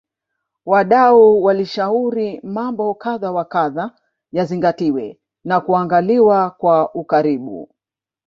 [0.65, 3.91] Wadau walishauri mambo kadha wa kadha
[4.31, 7.69] yazingatiwe na kuangaliwa kwa ukaribu